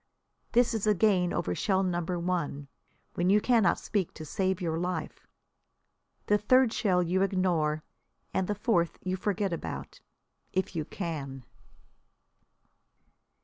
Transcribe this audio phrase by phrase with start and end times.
[0.53, 2.67] This is a gain over shell number one,
[3.13, 5.27] when you cannot speak to save your life.
[6.25, 7.83] The third shell you ignore,
[8.33, 9.99] and the fourth you forget about
[10.53, 11.45] if you can.